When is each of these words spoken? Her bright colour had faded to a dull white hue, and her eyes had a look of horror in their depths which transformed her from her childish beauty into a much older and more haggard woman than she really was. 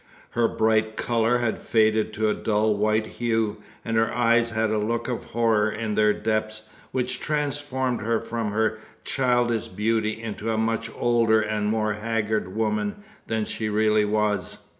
Her 0.31 0.47
bright 0.47 0.97
colour 0.97 1.37
had 1.37 1.59
faded 1.59 2.11
to 2.13 2.27
a 2.27 2.33
dull 2.33 2.75
white 2.75 3.05
hue, 3.05 3.57
and 3.85 3.97
her 3.97 4.11
eyes 4.11 4.49
had 4.49 4.71
a 4.71 4.79
look 4.79 5.07
of 5.07 5.25
horror 5.25 5.69
in 5.71 5.93
their 5.93 6.11
depths 6.11 6.67
which 6.91 7.19
transformed 7.19 8.01
her 8.01 8.19
from 8.19 8.49
her 8.49 8.79
childish 9.03 9.67
beauty 9.67 10.19
into 10.19 10.49
a 10.49 10.57
much 10.57 10.89
older 10.95 11.39
and 11.39 11.67
more 11.67 11.93
haggard 11.93 12.55
woman 12.55 12.95
than 13.27 13.45
she 13.45 13.69
really 13.69 14.03
was. 14.05 14.67